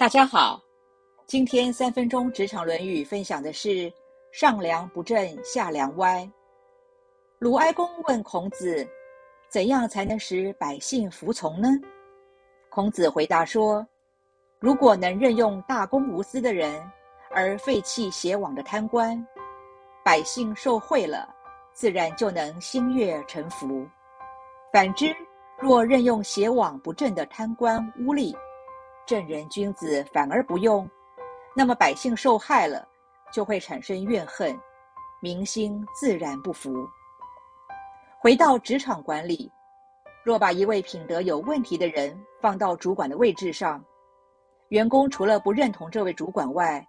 [0.00, 0.58] 大家好，
[1.26, 3.92] 今天三分钟职场论语分享的是
[4.32, 6.26] 上梁不正下梁歪。
[7.38, 8.88] 鲁哀公问孔子
[9.52, 11.68] ：“怎样才能使百姓服从呢？”
[12.72, 13.86] 孔子回答说
[14.58, 16.82] ：“如果能任用大公无私的人，
[17.30, 19.22] 而废弃邪枉的贪官，
[20.02, 21.28] 百姓受贿了，
[21.74, 23.86] 自然就能心悦诚服。
[24.72, 25.14] 反之，
[25.58, 28.34] 若任用邪枉不正的贪官污吏，
[29.10, 30.88] 正人君子反而不用，
[31.52, 32.86] 那么百姓受害了，
[33.32, 34.56] 就会产生怨恨，
[35.20, 36.72] 民心自然不服。
[38.20, 39.50] 回到职场管理，
[40.22, 43.84] 若把一位品德有问题的人放到主管的位置上，
[44.68, 46.86] 员工除了不认同这位主管外，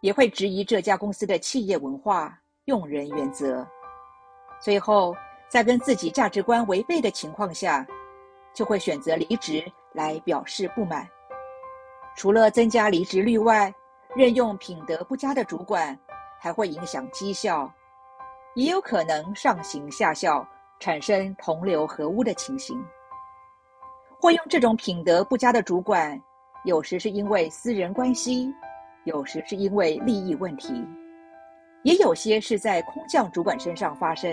[0.00, 3.64] 也会质疑这家公司的企业文化、用人原则。
[4.60, 5.14] 最后，
[5.48, 7.86] 在跟自己价值观违背的情况下，
[8.52, 11.08] 就会选择离职来表示不满。
[12.20, 13.72] 除了增加离职率外，
[14.14, 15.98] 任用品德不佳的主管，
[16.38, 17.72] 还会影响绩效，
[18.54, 20.46] 也有可能上行下效，
[20.78, 22.78] 产生同流合污的情形。
[24.20, 26.20] 或用这种品德不佳的主管，
[26.66, 28.52] 有时是因为私人关系，
[29.04, 30.86] 有时是因为利益问题，
[31.84, 34.30] 也有些是在空降主管身上发生。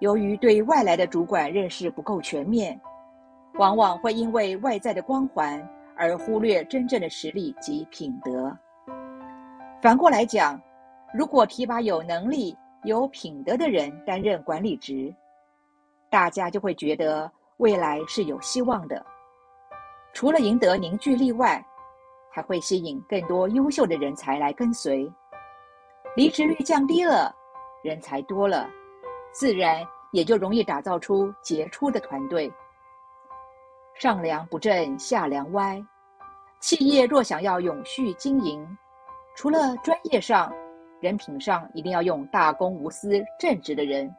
[0.00, 2.76] 由于对外来的主管认识不够全面，
[3.54, 5.64] 往往会因为外在的光环。
[5.96, 8.56] 而忽略真正的实力及品德。
[9.80, 10.60] 反过来讲，
[11.12, 15.14] 如果提拔有能力、有品德的人担任管理职，
[16.10, 19.04] 大家就会觉得未来是有希望的。
[20.12, 21.64] 除了赢得凝聚力外，
[22.30, 25.10] 还会吸引更多优秀的人才来跟随。
[26.16, 27.34] 离职率降低了，
[27.82, 28.68] 人才多了，
[29.32, 32.52] 自然也就容易打造出杰出的团队。
[33.94, 35.80] 上梁不正下梁歪，
[36.60, 38.66] 企业若想要永续经营，
[39.36, 40.52] 除了专业上、
[41.00, 44.12] 人品上一定要用大公无私、正直的人，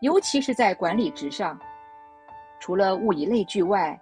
[0.00, 1.58] 尤其是在管理职上，
[2.60, 3.98] 除了物以类聚外，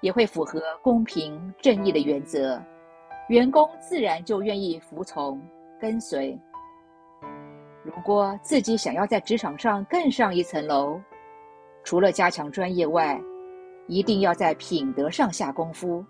[0.00, 2.62] 也会符合公平正义的原则，
[3.28, 5.42] 员工自然就愿意服从
[5.78, 6.38] 跟随。
[7.82, 10.98] 如果自己想要在职场上更上一层楼，
[11.84, 13.20] 除了加强专业外，
[13.88, 16.04] 一定要在品德上下功夫，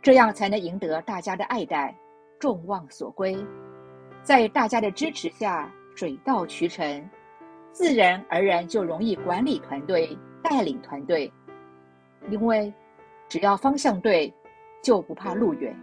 [0.00, 1.92] 这样才能赢得大家的爱戴，
[2.38, 3.36] 众望所归。
[4.22, 7.10] 在大家的支持下，水到渠成，
[7.72, 11.30] 自然而然就容易管理团队、带领团队。
[12.30, 12.72] 因为
[13.28, 14.32] 只要方向对，
[14.80, 15.76] 就不怕路远。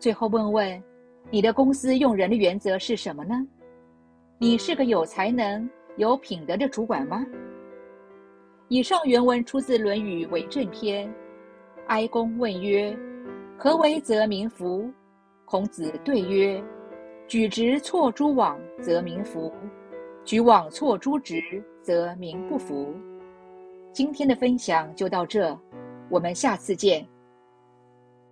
[0.00, 0.82] 最后问问，
[1.30, 3.34] 你的公司用人的原则是什么呢？
[4.38, 7.24] 你是个有才能、有品德的主管吗？
[8.68, 11.08] 以上原文出自《论语·为政篇》。
[11.86, 12.94] 哀公问曰
[13.56, 14.90] ：“何为则民服？”
[15.46, 16.62] 孔子对曰
[17.26, 19.50] ：“举直错诸枉，则民服；
[20.22, 22.94] 举枉错诸直，则民不服。”
[23.90, 25.58] 今天的分享就到这，
[26.10, 27.06] 我们下次见。